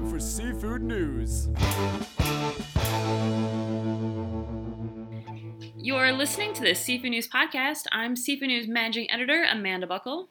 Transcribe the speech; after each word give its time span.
time 0.00 0.10
for 0.10 0.18
seafood 0.18 0.82
news. 0.82 1.48
You're 5.76 6.12
listening 6.12 6.54
to 6.54 6.62
the 6.62 6.74
Seafood 6.74 7.10
News 7.10 7.28
Podcast. 7.28 7.84
I'm 7.92 8.16
Seafood 8.16 8.48
News 8.48 8.68
Managing 8.68 9.10
Editor 9.10 9.44
Amanda 9.50 9.86
Buckle. 9.86 10.28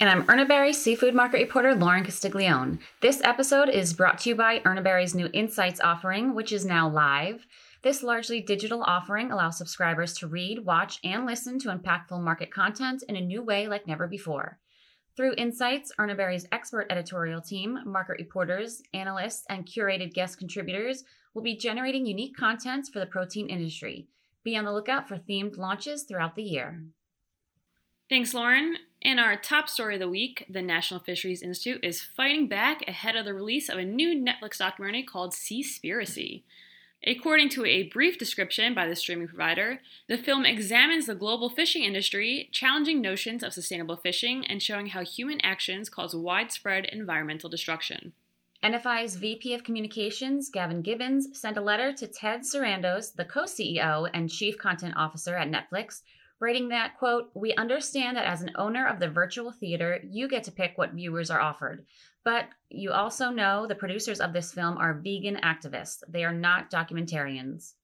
And 0.00 0.10
I'm 0.10 0.24
Urner 0.24 0.46
Barry 0.46 0.72
seafood 0.72 1.14
market 1.14 1.38
reporter 1.38 1.74
Lauren 1.74 2.04
Castiglione. 2.04 2.78
This 3.00 3.20
episode 3.22 3.68
is 3.68 3.94
brought 3.94 4.18
to 4.20 4.30
you 4.30 4.34
by 4.34 4.60
Urner 4.60 4.82
Barry's 4.82 5.14
new 5.14 5.28
Insights 5.32 5.80
offering, 5.80 6.34
which 6.34 6.52
is 6.52 6.64
now 6.64 6.88
live. 6.88 7.46
This 7.82 8.02
largely 8.02 8.40
digital 8.40 8.82
offering 8.82 9.30
allows 9.30 9.56
subscribers 9.56 10.14
to 10.18 10.26
read, 10.26 10.64
watch, 10.64 10.98
and 11.04 11.24
listen 11.24 11.58
to 11.60 11.68
impactful 11.68 12.20
market 12.20 12.52
content 12.52 13.04
in 13.08 13.16
a 13.16 13.20
new 13.20 13.42
way 13.42 13.68
like 13.68 13.86
never 13.86 14.08
before. 14.08 14.58
Through 15.16 15.34
Insights, 15.38 15.92
Urner 15.98 16.14
Barry's 16.14 16.46
expert 16.52 16.86
editorial 16.90 17.40
team, 17.40 17.78
market 17.86 18.16
reporters, 18.18 18.82
analysts, 18.92 19.46
and 19.48 19.64
curated 19.64 20.12
guest 20.12 20.38
contributors 20.38 21.04
will 21.32 21.40
be 21.40 21.56
generating 21.56 22.04
unique 22.04 22.36
content 22.36 22.90
for 22.92 22.98
the 22.98 23.06
protein 23.06 23.48
industry. 23.48 24.08
Be 24.44 24.58
on 24.58 24.66
the 24.66 24.72
lookout 24.72 25.08
for 25.08 25.16
themed 25.16 25.56
launches 25.56 26.02
throughout 26.02 26.36
the 26.36 26.42
year. 26.42 26.82
Thanks, 28.10 28.34
Lauren. 28.34 28.76
In 29.00 29.18
our 29.18 29.36
top 29.36 29.70
story 29.70 29.94
of 29.94 30.00
the 30.00 30.08
week, 30.08 30.44
the 30.50 30.60
National 30.60 31.00
Fisheries 31.00 31.42
Institute 31.42 31.82
is 31.82 32.02
fighting 32.02 32.46
back 32.46 32.86
ahead 32.86 33.16
of 33.16 33.24
the 33.24 33.34
release 33.34 33.70
of 33.70 33.78
a 33.78 33.84
new 33.84 34.14
Netflix 34.14 34.58
documentary 34.58 35.02
called 35.02 35.32
Seaspiracy. 35.32 36.42
According 37.04 37.50
to 37.50 37.64
a 37.64 37.84
brief 37.84 38.18
description 38.18 38.74
by 38.74 38.86
the 38.88 38.96
streaming 38.96 39.28
provider, 39.28 39.80
the 40.08 40.16
film 40.16 40.44
examines 40.44 41.06
the 41.06 41.14
global 41.14 41.48
fishing 41.48 41.84
industry, 41.84 42.48
challenging 42.52 43.00
notions 43.00 43.42
of 43.42 43.52
sustainable 43.52 43.96
fishing 43.96 44.46
and 44.46 44.62
showing 44.62 44.88
how 44.88 45.04
human 45.04 45.40
actions 45.42 45.88
cause 45.88 46.16
widespread 46.16 46.86
environmental 46.86 47.48
destruction. 47.48 48.12
NFI's 48.64 49.16
VP 49.16 49.54
of 49.54 49.62
Communications, 49.62 50.48
Gavin 50.48 50.82
Gibbons, 50.82 51.38
sent 51.38 51.56
a 51.56 51.60
letter 51.60 51.92
to 51.92 52.06
Ted 52.06 52.40
Sarandos, 52.40 53.14
the 53.14 53.24
co 53.24 53.44
CEO 53.44 54.08
and 54.12 54.30
Chief 54.30 54.58
Content 54.58 54.94
Officer 54.96 55.36
at 55.36 55.48
Netflix, 55.48 56.02
writing 56.40 56.68
that, 56.68 56.98
quote, 56.98 57.30
We 57.34 57.54
understand 57.54 58.16
that 58.16 58.26
as 58.26 58.42
an 58.42 58.52
owner 58.56 58.86
of 58.86 59.00
the 59.00 59.08
virtual 59.08 59.52
theater, 59.52 60.00
you 60.04 60.28
get 60.28 60.44
to 60.44 60.52
pick 60.52 60.76
what 60.76 60.92
viewers 60.92 61.30
are 61.30 61.40
offered. 61.40 61.86
But 62.24 62.48
you 62.70 62.90
also 62.90 63.30
know 63.30 63.66
the 63.66 63.74
producers 63.74 64.20
of 64.20 64.32
this 64.32 64.52
film 64.52 64.76
are 64.78 64.94
vegan 64.94 65.36
activists. 65.36 66.02
They 66.08 66.24
are 66.24 66.34
not 66.34 66.70
documentarians. 66.70 67.74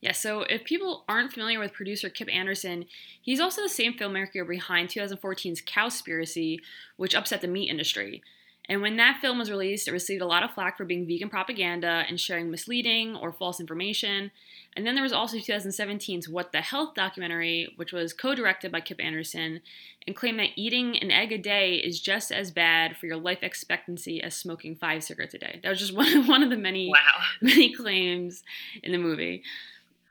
Yeah, 0.00 0.12
so 0.12 0.40
if 0.40 0.64
people 0.64 1.04
aren't 1.08 1.32
familiar 1.32 1.60
with 1.60 1.72
producer 1.72 2.10
Kip 2.10 2.28
Anderson, 2.28 2.86
he's 3.20 3.38
also 3.38 3.62
the 3.62 3.68
same 3.68 3.94
filmmaker 3.94 4.46
behind 4.46 4.88
2014's 4.88 5.62
Cowspiracy, 5.62 6.58
which 6.96 7.14
upset 7.14 7.40
the 7.40 7.46
meat 7.46 7.70
industry. 7.70 8.20
And 8.68 8.80
when 8.80 8.96
that 8.96 9.18
film 9.20 9.38
was 9.38 9.50
released, 9.50 9.88
it 9.88 9.92
received 9.92 10.22
a 10.22 10.26
lot 10.26 10.44
of 10.44 10.52
flack 10.52 10.76
for 10.76 10.84
being 10.84 11.06
vegan 11.06 11.28
propaganda 11.28 12.04
and 12.08 12.20
sharing 12.20 12.50
misleading 12.50 13.16
or 13.16 13.32
false 13.32 13.58
information. 13.58 14.30
And 14.74 14.86
then 14.86 14.94
there 14.94 15.02
was 15.02 15.12
also 15.12 15.36
2017's 15.36 16.28
What 16.28 16.52
the 16.52 16.60
Health 16.60 16.94
documentary, 16.94 17.72
which 17.76 17.92
was 17.92 18.12
co 18.12 18.34
directed 18.34 18.70
by 18.70 18.80
Kip 18.80 19.02
Anderson 19.02 19.60
and 20.06 20.16
claimed 20.16 20.38
that 20.38 20.50
eating 20.56 20.96
an 20.98 21.10
egg 21.10 21.32
a 21.32 21.38
day 21.38 21.74
is 21.74 22.00
just 22.00 22.30
as 22.30 22.50
bad 22.50 22.96
for 22.96 23.06
your 23.06 23.16
life 23.16 23.42
expectancy 23.42 24.22
as 24.22 24.34
smoking 24.34 24.76
five 24.76 25.02
cigarettes 25.02 25.34
a 25.34 25.38
day. 25.38 25.60
That 25.62 25.68
was 25.68 25.80
just 25.80 25.94
one, 25.94 26.26
one 26.28 26.42
of 26.42 26.50
the 26.50 26.56
many, 26.56 26.88
wow. 26.88 27.22
many 27.40 27.74
claims 27.74 28.44
in 28.82 28.92
the 28.92 28.98
movie. 28.98 29.42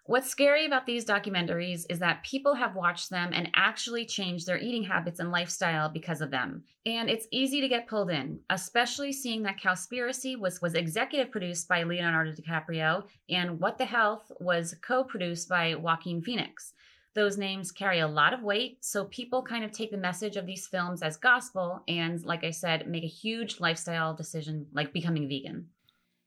What's 0.05 0.29
scary 0.29 0.65
about 0.65 0.87
these 0.87 1.05
documentaries 1.05 1.85
is 1.87 1.99
that 1.99 2.23
people 2.23 2.55
have 2.55 2.75
watched 2.75 3.11
them 3.11 3.31
and 3.33 3.51
actually 3.53 4.03
changed 4.03 4.47
their 4.47 4.57
eating 4.57 4.83
habits 4.83 5.19
and 5.19 5.31
lifestyle 5.31 5.89
because 5.89 6.21
of 6.21 6.31
them. 6.31 6.63
And 6.87 7.07
it's 7.07 7.27
easy 7.29 7.61
to 7.61 7.67
get 7.67 7.87
pulled 7.87 8.09
in, 8.09 8.39
especially 8.49 9.13
seeing 9.13 9.43
that 9.43 9.59
Cowspiracy 9.59 10.39
was, 10.39 10.59
was 10.59 10.73
executive 10.73 11.31
produced 11.31 11.67
by 11.67 11.83
Leonardo 11.83 12.31
DiCaprio 12.31 13.03
and 13.29 13.59
What 13.59 13.77
the 13.77 13.85
Health 13.85 14.31
was 14.39 14.73
co 14.81 15.03
produced 15.03 15.47
by 15.47 15.75
Joaquin 15.75 16.23
Phoenix. 16.23 16.73
Those 17.13 17.37
names 17.37 17.71
carry 17.71 17.99
a 17.99 18.07
lot 18.07 18.33
of 18.33 18.41
weight, 18.41 18.83
so 18.83 19.05
people 19.05 19.43
kind 19.43 19.63
of 19.63 19.71
take 19.71 19.91
the 19.91 19.97
message 19.97 20.35
of 20.35 20.47
these 20.47 20.65
films 20.65 21.03
as 21.03 21.17
gospel 21.17 21.83
and, 21.87 22.23
like 22.25 22.43
I 22.43 22.51
said, 22.51 22.87
make 22.87 23.03
a 23.03 23.07
huge 23.07 23.59
lifestyle 23.59 24.15
decision 24.15 24.65
like 24.73 24.93
becoming 24.93 25.27
vegan. 25.27 25.67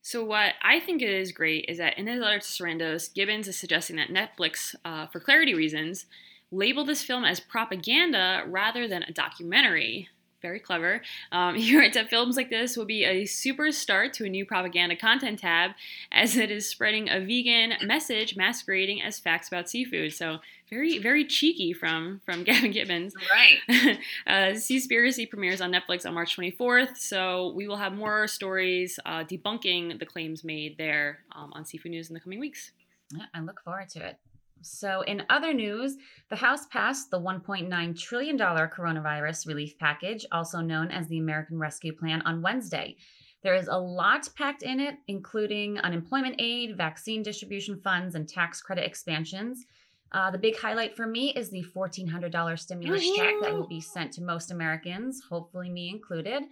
So, 0.06 0.22
what 0.22 0.53
I 0.62 0.81
think 0.81 1.00
is 1.00 1.32
great 1.32 1.65
is 1.66 1.78
that 1.78 1.97
in 1.97 2.06
his 2.06 2.20
letter 2.20 2.38
to 2.38 2.44
Sarandos, 2.44 3.15
Gibbons 3.15 3.48
is 3.48 3.56
suggesting 3.56 3.97
that 3.97 4.10
Netflix, 4.10 4.75
uh, 4.84 5.06
for 5.06 5.19
clarity 5.19 5.54
reasons, 5.54 6.04
label 6.50 6.84
this 6.84 7.03
film 7.03 7.25
as 7.25 7.41
propaganda 7.41 8.44
rather 8.47 8.87
than 8.87 9.03
a 9.04 9.12
documentary. 9.12 10.10
Very 10.44 10.60
clever. 10.60 11.00
Um, 11.32 11.55
he 11.65 11.75
writes 11.75 11.94
that 11.94 12.10
films 12.10 12.37
like 12.37 12.50
this 12.50 12.77
will 12.77 12.84
be 12.84 13.03
a 13.03 13.25
super 13.25 13.72
start 13.72 14.12
to 14.15 14.27
a 14.27 14.28
new 14.28 14.44
propaganda 14.44 14.94
content 14.94 15.38
tab, 15.38 15.71
as 16.12 16.37
it 16.37 16.50
is 16.50 16.69
spreading 16.69 17.09
a 17.09 17.19
vegan 17.19 17.72
message 17.82 18.37
masquerading 18.37 19.00
as 19.00 19.19
facts 19.19 19.49
about 19.49 19.71
seafood. 19.71 20.12
So, 20.12 20.41
very 20.69 20.99
very 20.99 21.25
cheeky 21.25 21.72
from 21.72 22.21
from 22.27 22.44
Gavin 22.49 22.72
Gibbons. 22.72 23.15
Right. 23.31 23.99
uh, 24.27 24.53
Seaspiracy 24.54 25.31
premieres 25.31 25.62
on 25.62 25.72
Netflix 25.72 26.04
on 26.04 26.12
March 26.12 26.37
24th, 26.37 26.99
so 26.99 27.54
we 27.56 27.66
will 27.66 27.78
have 27.78 27.94
more 27.94 28.28
stories 28.28 28.99
uh, 29.06 29.25
debunking 29.25 29.99
the 29.99 30.04
claims 30.04 30.44
made 30.44 30.77
there 30.77 31.21
um, 31.34 31.54
on 31.54 31.65
Seafood 31.65 31.93
News 31.93 32.10
in 32.10 32.15
the 32.15 32.21
coming 32.21 32.38
weeks. 32.38 32.72
Yeah, 33.16 33.25
I 33.33 33.41
look 33.41 33.62
forward 33.65 33.88
to 33.91 34.09
it. 34.09 34.19
So, 34.64 35.02
in 35.02 35.25
other 35.30 35.52
news, 35.52 35.97
the 36.30 36.36
House 36.36 36.66
passed 36.66 37.10
the 37.10 37.20
$1.9 37.20 37.98
trillion 37.98 38.38
coronavirus 38.38 39.47
relief 39.47 39.78
package, 39.78 40.25
also 40.32 40.60
known 40.60 40.91
as 40.91 41.06
the 41.08 41.19
American 41.19 41.58
Rescue 41.58 41.92
Plan, 41.92 42.22
on 42.22 42.42
Wednesday. 42.42 42.97
There 43.42 43.54
is 43.54 43.69
a 43.69 43.76
lot 43.76 44.28
packed 44.36 44.62
in 44.62 44.80
it, 44.80 44.97
including 45.06 45.78
unemployment 45.78 46.36
aid, 46.38 46.76
vaccine 46.76 47.22
distribution 47.22 47.78
funds, 47.78 48.14
and 48.14 48.26
tax 48.26 48.62
credit 48.62 48.86
expansions. 48.86 49.66
Uh, 50.12 50.30
the 50.30 50.38
big 50.38 50.56
highlight 50.56 50.97
for 50.97 51.06
me 51.06 51.32
is 51.34 51.50
the 51.50 51.64
$1,400 51.74 52.58
stimulus 52.58 53.16
check 53.16 53.34
that 53.42 53.53
will 53.53 53.66
be 53.66 53.80
sent 53.80 54.12
to 54.12 54.22
most 54.22 54.50
Americans, 54.50 55.20
hopefully 55.28 55.69
me 55.69 55.91
included. 55.91 56.44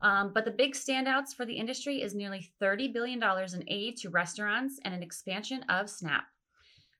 Um, 0.00 0.32
but 0.32 0.44
the 0.44 0.50
big 0.50 0.74
standouts 0.74 1.34
for 1.36 1.44
the 1.44 1.54
industry 1.54 2.02
is 2.02 2.14
nearly 2.14 2.50
$30 2.60 2.92
billion 2.92 3.22
in 3.22 3.64
aid 3.68 3.96
to 3.98 4.10
restaurants 4.10 4.80
and 4.84 4.94
an 4.94 5.02
expansion 5.02 5.62
of 5.68 5.88
SNAP. 5.88 6.24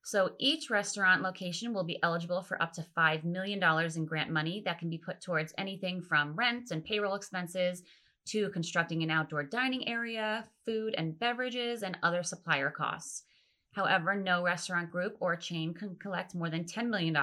So 0.04 0.32
each 0.38 0.68
restaurant 0.68 1.22
location 1.22 1.72
will 1.72 1.82
be 1.82 1.98
eligible 2.02 2.42
for 2.42 2.62
up 2.62 2.74
to 2.74 2.84
$5 2.96 3.24
million 3.24 3.62
in 3.96 4.04
grant 4.04 4.30
money 4.30 4.62
that 4.66 4.78
can 4.78 4.90
be 4.90 4.98
put 4.98 5.22
towards 5.22 5.54
anything 5.56 6.02
from 6.02 6.36
rent 6.36 6.70
and 6.70 6.84
payroll 6.84 7.14
expenses 7.14 7.82
to 8.26 8.50
constructing 8.50 9.02
an 9.02 9.10
outdoor 9.10 9.44
dining 9.44 9.88
area, 9.88 10.44
food 10.66 10.94
and 10.98 11.18
beverages, 11.18 11.82
and 11.82 11.96
other 12.02 12.22
supplier 12.22 12.70
costs. 12.70 13.24
However, 13.72 14.14
no 14.14 14.42
restaurant 14.42 14.90
group 14.90 15.16
or 15.20 15.36
chain 15.36 15.72
can 15.72 15.96
collect 15.96 16.34
more 16.34 16.50
than 16.50 16.64
$10 16.64 16.88
million. 16.88 17.16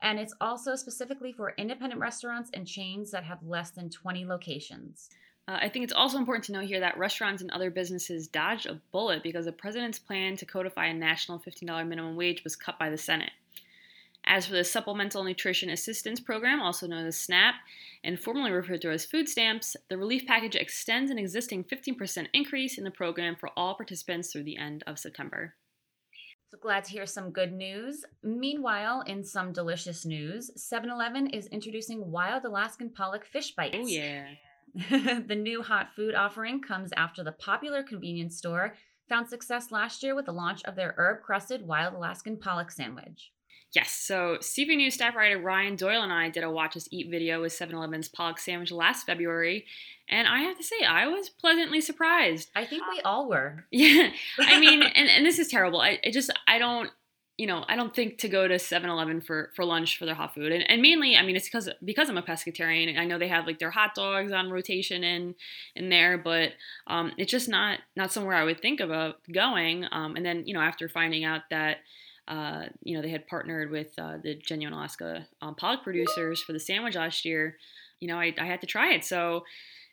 And 0.00 0.20
it's 0.20 0.34
also 0.40 0.76
specifically 0.76 1.32
for 1.32 1.54
independent 1.58 2.00
restaurants 2.00 2.50
and 2.54 2.64
chains 2.64 3.10
that 3.10 3.24
have 3.24 3.42
less 3.42 3.72
than 3.72 3.90
20 3.90 4.24
locations. 4.24 5.10
Uh, 5.48 5.58
I 5.62 5.70
think 5.70 5.84
it's 5.84 5.94
also 5.94 6.18
important 6.18 6.44
to 6.44 6.52
note 6.52 6.66
here 6.66 6.80
that 6.80 6.98
restaurants 6.98 7.40
and 7.40 7.50
other 7.50 7.70
businesses 7.70 8.28
dodged 8.28 8.66
a 8.66 8.80
bullet 8.92 9.22
because 9.22 9.46
the 9.46 9.52
president's 9.52 9.98
plan 9.98 10.36
to 10.36 10.44
codify 10.44 10.86
a 10.86 10.94
national 10.94 11.38
$15 11.38 11.88
minimum 11.88 12.16
wage 12.16 12.44
was 12.44 12.54
cut 12.54 12.78
by 12.78 12.90
the 12.90 12.98
Senate. 12.98 13.30
As 14.26 14.44
for 14.44 14.52
the 14.52 14.64
Supplemental 14.64 15.24
Nutrition 15.24 15.70
Assistance 15.70 16.20
Program, 16.20 16.60
also 16.60 16.86
known 16.86 17.06
as 17.06 17.18
SNAP, 17.18 17.54
and 18.04 18.20
formerly 18.20 18.50
referred 18.50 18.82
to 18.82 18.90
as 18.90 19.06
food 19.06 19.26
stamps, 19.26 19.74
the 19.88 19.96
relief 19.96 20.26
package 20.26 20.54
extends 20.54 21.10
an 21.10 21.18
existing 21.18 21.64
15% 21.64 22.26
increase 22.34 22.76
in 22.76 22.84
the 22.84 22.90
program 22.90 23.34
for 23.34 23.48
all 23.56 23.74
participants 23.74 24.30
through 24.30 24.42
the 24.42 24.58
end 24.58 24.84
of 24.86 24.98
September. 24.98 25.54
So 26.50 26.58
glad 26.60 26.84
to 26.84 26.92
hear 26.92 27.06
some 27.06 27.30
good 27.30 27.54
news. 27.54 28.04
Meanwhile, 28.22 29.04
in 29.06 29.24
some 29.24 29.52
delicious 29.52 30.04
news, 30.04 30.50
7 30.56 30.90
Eleven 30.90 31.28
is 31.28 31.46
introducing 31.46 32.10
wild 32.10 32.44
Alaskan 32.44 32.90
pollock 32.90 33.24
fish 33.24 33.52
bites. 33.52 33.78
Oh, 33.78 33.86
yeah. 33.86 34.26
the 34.90 35.34
new 35.34 35.62
hot 35.62 35.88
food 35.94 36.14
offering 36.14 36.60
comes 36.60 36.90
after 36.96 37.24
the 37.24 37.32
popular 37.32 37.82
convenience 37.82 38.36
store 38.36 38.74
found 39.08 39.28
success 39.28 39.72
last 39.72 40.02
year 40.02 40.14
with 40.14 40.26
the 40.26 40.32
launch 40.32 40.62
of 40.64 40.76
their 40.76 40.94
herb 40.96 41.22
crusted 41.22 41.66
wild 41.66 41.94
Alaskan 41.94 42.36
pollock 42.36 42.70
sandwich. 42.70 43.32
Yes, 43.74 43.90
so 43.90 44.38
Seafood 44.40 44.78
News 44.78 44.94
staff 44.94 45.14
writer 45.14 45.38
Ryan 45.38 45.76
Doyle 45.76 46.02
and 46.02 46.12
I 46.12 46.30
did 46.30 46.42
a 46.42 46.50
Watch 46.50 46.76
Us 46.76 46.88
Eat 46.90 47.10
video 47.10 47.42
with 47.42 47.52
7 47.52 47.74
Eleven's 47.74 48.08
pollock 48.08 48.38
sandwich 48.38 48.72
last 48.72 49.04
February, 49.04 49.66
and 50.08 50.26
I 50.26 50.40
have 50.40 50.56
to 50.56 50.64
say, 50.64 50.84
I 50.88 51.06
was 51.06 51.28
pleasantly 51.28 51.82
surprised. 51.82 52.50
I 52.56 52.64
think 52.64 52.82
we 52.90 53.00
all 53.02 53.28
were. 53.28 53.66
Yeah, 53.70 54.10
I 54.38 54.58
mean, 54.58 54.82
and, 54.94 55.08
and 55.10 55.26
this 55.26 55.38
is 55.38 55.48
terrible. 55.48 55.80
I, 55.80 55.98
I 56.04 56.10
just, 56.10 56.30
I 56.46 56.58
don't, 56.58 56.90
you 57.38 57.46
know, 57.46 57.64
I 57.68 57.76
don't 57.76 57.94
think 57.94 58.18
to 58.18 58.28
go 58.28 58.48
to 58.48 58.56
7-Eleven 58.56 59.20
for, 59.20 59.52
for 59.54 59.64
lunch 59.64 59.96
for 59.96 60.04
their 60.04 60.16
hot 60.16 60.34
food. 60.34 60.50
And, 60.50 60.68
and 60.68 60.82
mainly, 60.82 61.16
I 61.16 61.22
mean, 61.22 61.36
it's 61.36 61.46
because 61.46 61.70
because 61.84 62.10
I'm 62.10 62.18
a 62.18 62.22
pescatarian. 62.22 62.98
I 62.98 63.04
know 63.04 63.16
they 63.16 63.28
have 63.28 63.46
like 63.46 63.60
their 63.60 63.70
hot 63.70 63.94
dogs 63.94 64.32
on 64.32 64.50
rotation 64.50 65.04
in 65.04 65.36
in 65.76 65.88
there, 65.88 66.18
but 66.18 66.50
um, 66.88 67.12
it's 67.16 67.30
just 67.30 67.48
not 67.48 67.78
not 67.94 68.12
somewhere 68.12 68.34
I 68.34 68.44
would 68.44 68.60
think 68.60 68.80
about 68.80 69.20
going. 69.32 69.86
Um, 69.92 70.16
and 70.16 70.26
then, 70.26 70.44
you 70.46 70.52
know, 70.52 70.60
after 70.60 70.88
finding 70.88 71.24
out 71.24 71.42
that 71.50 71.78
uh, 72.26 72.64
you 72.82 72.94
know, 72.94 73.02
they 73.02 73.08
had 73.08 73.26
partnered 73.26 73.70
with 73.70 73.98
uh, 73.98 74.18
the 74.22 74.34
Genuine 74.34 74.74
Alaska 74.74 75.26
um, 75.40 75.54
pollock 75.54 75.82
producers 75.82 76.42
for 76.42 76.52
the 76.52 76.60
sandwich 76.60 76.96
last 76.96 77.24
year. 77.24 77.56
You 78.00 78.08
know, 78.08 78.18
I, 78.18 78.34
I 78.38 78.44
had 78.44 78.60
to 78.60 78.66
try 78.66 78.92
it. 78.92 79.04
So 79.04 79.44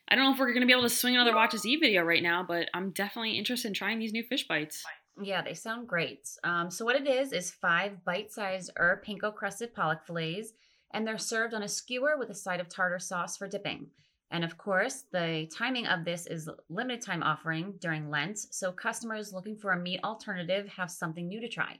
I 0.09 0.15
don't 0.15 0.25
know 0.25 0.33
if 0.33 0.39
we're 0.39 0.47
going 0.47 0.62
to 0.62 0.68
be 0.68 0.74
able 0.74 0.83
to 0.83 0.89
swing 0.89 1.15
another 1.15 1.33
Watch 1.33 1.56
Us 1.56 1.65
Eat 1.65 1.80
video 1.80 2.03
right 2.03 2.21
now, 2.21 2.44
but 2.44 2.69
I'm 2.74 2.89
definitely 2.89 3.38
interested 3.38 3.69
in 3.69 3.74
trying 3.74 4.00
these 4.00 4.12
new 4.13 4.24
fish 4.24 4.47
bites. 4.47 4.83
Yeah, 5.21 5.41
they 5.41 5.53
sound 5.53 5.88
great. 5.88 6.27
Um, 6.44 6.69
so 6.69 6.83
what 6.83 6.95
it 6.95 7.07
is 7.07 7.31
is 7.31 7.51
five 7.51 8.03
bite-sized 8.03 8.71
or 8.77 9.01
panko 9.07 9.33
crusted 9.33 9.73
pollock 9.73 10.06
fillets, 10.06 10.51
and 10.94 11.07
they're 11.07 11.17
served 11.17 11.53
on 11.53 11.63
a 11.63 11.67
skewer 11.67 12.17
with 12.17 12.29
a 12.29 12.35
side 12.35 12.59
of 12.59 12.67
tartar 12.67 13.00
sauce 13.00 13.38
for 13.38 13.47
dipping. 13.47 13.88
And 14.31 14.44
of 14.44 14.57
course, 14.57 15.06
the 15.12 15.50
timing 15.56 15.88
of 15.88 16.03
this 16.03 16.25
is 16.27 16.50
limited 16.69 17.01
time 17.01 17.23
offering 17.23 17.75
during 17.79 18.09
Lent, 18.09 18.38
so 18.38 18.71
customers 18.71 19.31
looking 19.31 19.56
for 19.56 19.71
a 19.71 19.79
meat 19.79 20.01
alternative 20.03 20.67
have 20.67 20.91
something 20.91 21.27
new 21.27 21.39
to 21.39 21.47
try. 21.47 21.79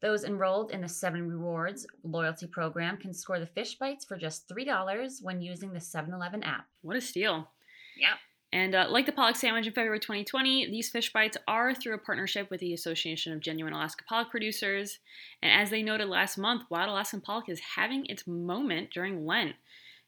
Those 0.00 0.24
enrolled 0.24 0.70
in 0.70 0.80
the 0.80 0.88
Seven 0.88 1.28
Rewards 1.28 1.86
loyalty 2.04 2.46
program 2.46 2.96
can 2.96 3.12
score 3.12 3.38
the 3.38 3.46
fish 3.46 3.76
bites 3.76 4.04
for 4.04 4.16
just 4.16 4.48
$3 4.48 5.22
when 5.22 5.42
using 5.42 5.72
the 5.72 5.80
7 5.80 6.12
Eleven 6.12 6.42
app. 6.42 6.66
What 6.82 6.96
a 6.96 7.00
steal! 7.00 7.50
Yep. 7.98 8.16
And 8.52 8.74
uh, 8.74 8.86
like 8.90 9.06
the 9.06 9.12
pollock 9.12 9.36
sandwich 9.36 9.66
in 9.66 9.72
February 9.72 10.00
2020, 10.00 10.70
these 10.70 10.90
fish 10.90 11.12
bites 11.12 11.36
are 11.46 11.72
through 11.72 11.94
a 11.94 11.98
partnership 11.98 12.50
with 12.50 12.60
the 12.60 12.74
Association 12.74 13.32
of 13.32 13.40
Genuine 13.40 13.72
Alaska 13.72 14.02
Pollock 14.08 14.30
Producers. 14.30 14.98
And 15.40 15.52
as 15.52 15.70
they 15.70 15.82
noted 15.82 16.08
last 16.08 16.36
month, 16.36 16.64
Wild 16.68 16.88
Alaskan 16.88 17.20
Pollock 17.20 17.48
is 17.48 17.60
having 17.76 18.06
its 18.06 18.26
moment 18.26 18.90
during 18.90 19.24
Lent. 19.24 19.54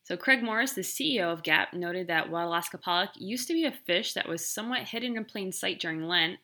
So, 0.04 0.16
Craig 0.16 0.42
Morris, 0.42 0.72
the 0.72 0.80
CEO 0.80 1.32
of 1.32 1.44
GAP, 1.44 1.72
noted 1.74 2.08
that 2.08 2.28
Wild 2.28 2.48
Alaska 2.48 2.76
Pollock 2.76 3.10
used 3.14 3.46
to 3.46 3.54
be 3.54 3.64
a 3.64 3.70
fish 3.70 4.14
that 4.14 4.28
was 4.28 4.44
somewhat 4.44 4.88
hidden 4.88 5.16
in 5.16 5.24
plain 5.24 5.52
sight 5.52 5.78
during 5.78 6.08
Lent. 6.08 6.40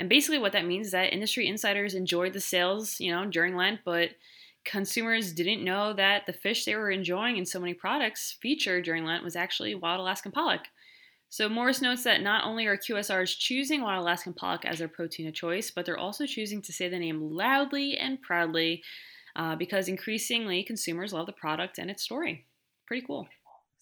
And 0.00 0.08
basically, 0.08 0.38
what 0.38 0.50
that 0.52 0.66
means 0.66 0.86
is 0.86 0.92
that 0.92 1.12
industry 1.12 1.46
insiders 1.46 1.94
enjoyed 1.94 2.32
the 2.32 2.40
sales, 2.40 2.98
you 3.00 3.12
know, 3.12 3.24
during 3.24 3.54
Lent, 3.54 3.80
but 3.84 4.10
consumers 4.64 5.32
didn't 5.32 5.64
know 5.64 5.92
that 5.92 6.26
the 6.26 6.32
fish 6.32 6.64
they 6.64 6.74
were 6.74 6.90
enjoying 6.90 7.36
in 7.36 7.46
so 7.46 7.60
many 7.60 7.72
products 7.72 8.36
featured 8.40 8.84
during 8.84 9.04
Lent 9.04 9.22
was 9.22 9.36
actually 9.36 9.76
Wild 9.76 10.00
Alaskan 10.00 10.32
Pollock. 10.32 10.62
So 11.28 11.48
Morris 11.48 11.82
notes 11.82 12.04
that 12.04 12.22
not 12.22 12.44
only 12.44 12.66
are 12.66 12.76
QSRs 12.76 13.36
choosing 13.38 13.82
Wild 13.82 14.02
Alaskan 14.02 14.32
pollock 14.32 14.64
as 14.64 14.78
their 14.78 14.88
protein 14.88 15.26
of 15.26 15.34
choice, 15.34 15.70
but 15.70 15.84
they're 15.84 15.98
also 15.98 16.24
choosing 16.24 16.62
to 16.62 16.72
say 16.72 16.88
the 16.88 16.98
name 16.98 17.20
loudly 17.20 17.96
and 17.96 18.22
proudly 18.22 18.82
uh, 19.34 19.56
because 19.56 19.88
increasingly 19.88 20.62
consumers 20.62 21.12
love 21.12 21.26
the 21.26 21.32
product 21.32 21.78
and 21.78 21.90
its 21.90 22.02
story. 22.02 22.46
Pretty 22.86 23.04
cool. 23.06 23.26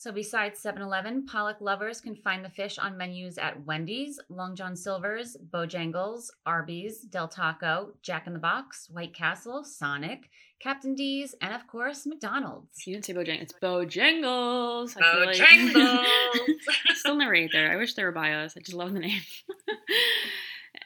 So, 0.04 0.12
besides 0.12 0.60
7 0.60 0.82
Eleven, 0.82 1.24
pollock 1.24 1.62
lovers 1.62 1.98
can 1.98 2.14
find 2.14 2.44
the 2.44 2.50
fish 2.50 2.76
on 2.76 2.98
menus 2.98 3.38
at 3.38 3.64
Wendy's, 3.64 4.20
Long 4.28 4.54
John 4.54 4.76
Silver's, 4.76 5.34
Bojangles, 5.50 6.30
Arby's, 6.44 7.00
Del 7.00 7.26
Taco, 7.26 7.94
Jack 8.02 8.26
in 8.26 8.34
the 8.34 8.38
Box, 8.38 8.90
White 8.92 9.14
Castle, 9.14 9.64
Sonic, 9.64 10.28
Captain 10.60 10.94
D's, 10.94 11.34
and 11.40 11.54
of 11.54 11.66
course, 11.66 12.04
McDonald's. 12.04 12.86
You 12.86 12.92
didn't 12.92 13.06
say 13.06 13.14
Bojangles. 13.14 13.40
It's 13.40 13.54
Bojangles. 13.54 14.94
Bojangles. 14.94 15.74
Like... 15.74 16.96
Still 16.96 17.16
never 17.16 17.34
ate 17.34 17.52
there. 17.52 17.72
I 17.72 17.76
wish 17.76 17.94
they 17.94 18.04
were 18.04 18.12
by 18.12 18.34
us. 18.34 18.52
I 18.58 18.60
just 18.60 18.76
love 18.76 18.92
the 18.92 19.00
name. 19.00 19.22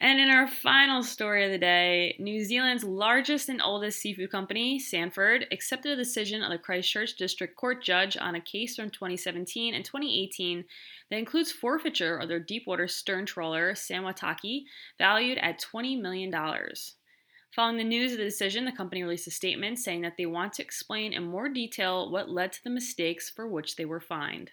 and 0.01 0.19
in 0.19 0.29
our 0.29 0.47
final 0.47 1.03
story 1.03 1.43
of 1.43 1.51
the 1.51 1.57
day, 1.57 2.15
New 2.19 2.43
Zealand's 2.43 2.85
largest 2.85 3.49
and 3.49 3.61
oldest 3.61 3.99
seafood 3.99 4.31
company, 4.31 4.79
Sanford, 4.79 5.45
accepted 5.51 5.91
a 5.91 5.95
decision 5.95 6.41
of 6.41 6.51
the 6.51 6.57
Christchurch 6.57 7.17
District 7.17 7.55
Court 7.57 7.83
judge 7.83 8.15
on 8.15 8.35
a 8.35 8.41
case 8.41 8.77
from 8.77 8.89
2017 8.89 9.73
and 9.73 9.83
2018 9.83 10.63
that 11.09 11.19
includes 11.19 11.51
forfeiture 11.51 12.17
of 12.17 12.29
their 12.29 12.39
deepwater 12.39 12.87
stern 12.87 13.25
trawler, 13.25 13.75
San 13.75 14.03
Waitaki, 14.03 14.63
valued 14.97 15.37
at 15.39 15.61
$20 15.61 16.01
million. 16.01 16.33
Following 17.53 17.77
the 17.77 17.83
news 17.83 18.13
of 18.13 18.19
the 18.19 18.23
decision, 18.23 18.63
the 18.63 18.71
company 18.71 19.03
released 19.03 19.27
a 19.27 19.31
statement 19.31 19.79
saying 19.79 20.01
that 20.01 20.17
they 20.17 20.25
want 20.25 20.53
to 20.53 20.61
explain 20.61 21.11
in 21.11 21.23
more 21.23 21.49
detail 21.49 22.09
what 22.09 22.29
led 22.29 22.53
to 22.53 22.63
the 22.63 22.69
mistakes 22.69 23.29
for 23.29 23.47
which 23.47 23.75
they 23.75 23.85
were 23.85 23.99
fined. 23.99 24.51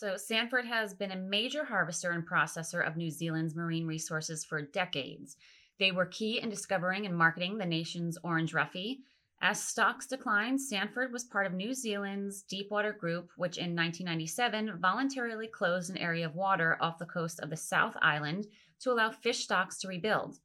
So, 0.00 0.16
Sanford 0.16 0.64
has 0.64 0.94
been 0.94 1.10
a 1.10 1.16
major 1.16 1.62
harvester 1.62 2.12
and 2.12 2.26
processor 2.26 2.86
of 2.86 2.96
New 2.96 3.10
Zealand's 3.10 3.54
marine 3.54 3.86
resources 3.86 4.46
for 4.46 4.62
decades. 4.62 5.36
They 5.78 5.92
were 5.92 6.06
key 6.06 6.40
in 6.40 6.48
discovering 6.48 7.04
and 7.04 7.14
marketing 7.14 7.58
the 7.58 7.66
nation's 7.66 8.16
orange 8.24 8.54
roughy. 8.54 9.00
As 9.42 9.62
stocks 9.62 10.06
declined, 10.06 10.58
Sanford 10.58 11.12
was 11.12 11.24
part 11.24 11.46
of 11.46 11.52
New 11.52 11.74
Zealand's 11.74 12.40
Deepwater 12.40 12.94
Group, 12.94 13.28
which 13.36 13.58
in 13.58 13.76
1997 13.76 14.78
voluntarily 14.80 15.48
closed 15.48 15.90
an 15.90 15.98
area 15.98 16.24
of 16.24 16.34
water 16.34 16.78
off 16.80 16.98
the 16.98 17.04
coast 17.04 17.38
of 17.40 17.50
the 17.50 17.56
South 17.58 17.94
Island 18.00 18.46
to 18.78 18.90
allow 18.90 19.10
fish 19.10 19.40
stocks 19.40 19.76
to 19.80 19.88
rebuild. 19.88 20.38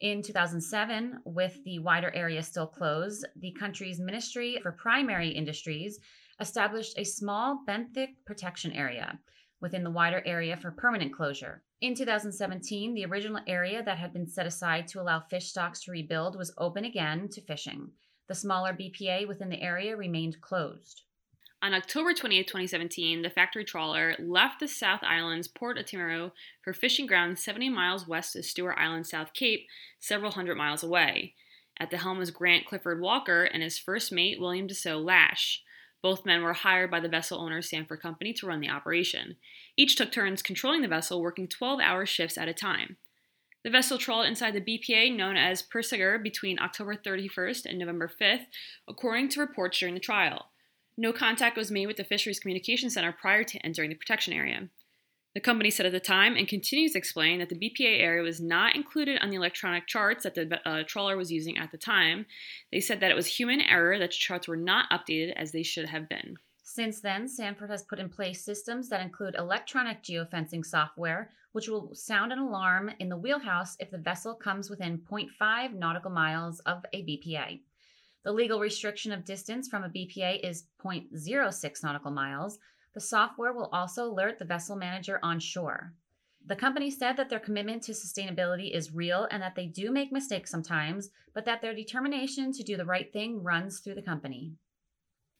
In 0.00 0.20
2007, 0.22 1.20
with 1.24 1.64
the 1.64 1.78
wider 1.78 2.10
area 2.14 2.42
still 2.42 2.66
closed, 2.66 3.26
the 3.36 3.52
country's 3.52 3.98
Ministry 3.98 4.58
for 4.62 4.72
Primary 4.72 5.30
Industries 5.30 6.00
established 6.40 6.98
a 6.98 7.04
small 7.04 7.62
benthic 7.68 8.14
protection 8.24 8.72
area 8.72 9.18
within 9.60 9.84
the 9.84 9.90
wider 9.90 10.22
area 10.24 10.56
for 10.56 10.70
permanent 10.70 11.12
closure. 11.12 11.62
In 11.80 11.94
2017, 11.94 12.94
the 12.94 13.04
original 13.04 13.40
area 13.46 13.82
that 13.82 13.98
had 13.98 14.12
been 14.12 14.26
set 14.26 14.46
aside 14.46 14.88
to 14.88 15.00
allow 15.00 15.20
fish 15.20 15.48
stocks 15.48 15.82
to 15.84 15.90
rebuild 15.90 16.36
was 16.36 16.52
open 16.58 16.84
again 16.84 17.28
to 17.30 17.40
fishing. 17.40 17.90
The 18.28 18.34
smaller 18.34 18.72
BPA 18.72 19.26
within 19.28 19.48
the 19.48 19.62
area 19.62 19.96
remained 19.96 20.40
closed. 20.40 21.02
On 21.62 21.74
October 21.74 22.14
28, 22.14 22.46
2017, 22.46 23.20
the 23.20 23.28
factory 23.28 23.64
trawler 23.64 24.14
left 24.18 24.60
the 24.60 24.68
South 24.68 25.00
Island's 25.02 25.46
Port 25.46 25.76
of 25.76 25.84
Timaru 25.84 26.32
for 26.62 26.72
fishing 26.72 27.06
grounds 27.06 27.44
70 27.44 27.68
miles 27.68 28.08
west 28.08 28.34
of 28.34 28.46
Stewart 28.46 28.78
Island, 28.78 29.06
South 29.06 29.34
Cape, 29.34 29.66
several 29.98 30.32
hundred 30.32 30.56
miles 30.56 30.82
away. 30.82 31.34
At 31.78 31.90
the 31.90 31.98
helm 31.98 32.18
was 32.18 32.30
Grant 32.30 32.66
Clifford 32.66 33.00
Walker 33.00 33.44
and 33.44 33.62
his 33.62 33.78
first 33.78 34.10
mate, 34.10 34.40
William 34.40 34.68
DeSoe 34.68 35.04
Lash. 35.04 35.62
Both 36.02 36.24
men 36.24 36.42
were 36.42 36.54
hired 36.54 36.90
by 36.90 37.00
the 37.00 37.08
vessel 37.08 37.40
owner 37.40 37.60
Sanford 37.60 38.00
Company 38.00 38.32
to 38.34 38.46
run 38.46 38.60
the 38.60 38.70
operation. 38.70 39.36
Each 39.76 39.96
took 39.96 40.10
turns 40.10 40.42
controlling 40.42 40.82
the 40.82 40.88
vessel, 40.88 41.20
working 41.20 41.46
12 41.46 41.80
hour 41.80 42.06
shifts 42.06 42.38
at 42.38 42.48
a 42.48 42.54
time. 42.54 42.96
The 43.62 43.70
vessel 43.70 43.98
trawled 43.98 44.26
inside 44.26 44.54
the 44.54 44.60
BPA 44.60 45.14
known 45.14 45.36
as 45.36 45.62
Puysegur 45.62 46.22
between 46.22 46.58
October 46.58 46.96
31st 46.96 47.66
and 47.66 47.78
November 47.78 48.10
5th, 48.20 48.46
according 48.88 49.28
to 49.30 49.40
reports 49.40 49.78
during 49.78 49.94
the 49.94 50.00
trial. 50.00 50.46
No 50.96 51.12
contact 51.12 51.56
was 51.56 51.70
made 51.70 51.86
with 51.86 51.98
the 51.98 52.04
Fisheries 52.04 52.40
Communication 52.40 52.88
Center 52.88 53.12
prior 53.12 53.44
to 53.44 53.58
entering 53.58 53.90
the 53.90 53.96
protection 53.96 54.32
area. 54.32 54.68
The 55.34 55.40
company 55.40 55.70
said 55.70 55.86
at 55.86 55.92
the 55.92 56.00
time 56.00 56.36
and 56.36 56.48
continues 56.48 56.92
to 56.92 56.98
explain 56.98 57.38
that 57.38 57.48
the 57.48 57.54
BPA 57.54 58.00
area 58.00 58.22
was 58.22 58.40
not 58.40 58.74
included 58.74 59.20
on 59.22 59.30
the 59.30 59.36
electronic 59.36 59.86
charts 59.86 60.24
that 60.24 60.34
the 60.34 60.60
uh, 60.68 60.82
trawler 60.84 61.16
was 61.16 61.30
using 61.30 61.56
at 61.56 61.70
the 61.70 61.78
time. 61.78 62.26
They 62.72 62.80
said 62.80 62.98
that 63.00 63.12
it 63.12 63.16
was 63.16 63.26
human 63.26 63.60
error 63.60 63.96
that 63.98 64.10
the 64.10 64.16
charts 64.16 64.48
were 64.48 64.56
not 64.56 64.90
updated 64.90 65.32
as 65.36 65.52
they 65.52 65.62
should 65.62 65.88
have 65.88 66.08
been. 66.08 66.36
Since 66.64 67.00
then, 67.00 67.28
Sanford 67.28 67.70
has 67.70 67.84
put 67.84 68.00
in 68.00 68.08
place 68.08 68.44
systems 68.44 68.88
that 68.88 69.02
include 69.02 69.36
electronic 69.36 70.02
geofencing 70.02 70.64
software, 70.64 71.30
which 71.52 71.68
will 71.68 71.94
sound 71.94 72.32
an 72.32 72.38
alarm 72.38 72.90
in 72.98 73.08
the 73.08 73.16
wheelhouse 73.16 73.76
if 73.78 73.90
the 73.90 73.98
vessel 73.98 74.34
comes 74.34 74.68
within 74.68 74.98
0.5 74.98 75.74
nautical 75.74 76.10
miles 76.10 76.58
of 76.60 76.84
a 76.92 77.02
BPA. 77.02 77.60
The 78.24 78.32
legal 78.32 78.60
restriction 78.60 79.12
of 79.12 79.24
distance 79.24 79.68
from 79.68 79.84
a 79.84 79.88
BPA 79.88 80.48
is 80.48 80.64
0.06 80.84 81.82
nautical 81.82 82.10
miles. 82.10 82.58
The 82.94 83.00
software 83.00 83.52
will 83.52 83.70
also 83.72 84.04
alert 84.04 84.38
the 84.38 84.44
vessel 84.44 84.76
manager 84.76 85.20
on 85.22 85.38
shore. 85.40 85.94
The 86.46 86.56
company 86.56 86.90
said 86.90 87.16
that 87.16 87.28
their 87.28 87.38
commitment 87.38 87.82
to 87.84 87.92
sustainability 87.92 88.74
is 88.74 88.94
real 88.94 89.28
and 89.30 89.42
that 89.42 89.54
they 89.54 89.66
do 89.66 89.90
make 89.90 90.10
mistakes 90.10 90.50
sometimes, 90.50 91.10
but 91.34 91.44
that 91.44 91.60
their 91.62 91.74
determination 91.74 92.52
to 92.52 92.62
do 92.62 92.76
the 92.76 92.84
right 92.84 93.12
thing 93.12 93.42
runs 93.42 93.80
through 93.80 93.94
the 93.94 94.02
company. 94.02 94.52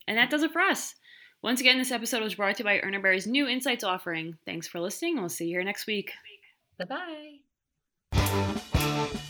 And 0.06 0.18
that 0.18 0.30
does 0.30 0.42
it 0.42 0.52
for 0.52 0.60
us. 0.60 0.94
Once 1.42 1.60
again, 1.60 1.78
this 1.78 1.90
episode 1.90 2.22
was 2.22 2.34
brought 2.34 2.56
to 2.56 2.62
you 2.62 2.64
by 2.64 2.80
Urner 2.80 3.00
Barry's 3.02 3.26
new 3.26 3.48
Insights 3.48 3.82
offering. 3.82 4.36
Thanks 4.44 4.68
for 4.68 4.78
listening, 4.78 5.18
we'll 5.18 5.30
see 5.30 5.46
you 5.46 5.56
here 5.56 5.64
next 5.64 5.86
week. 5.86 6.12
Bye 6.78 7.38
bye. 8.12 9.20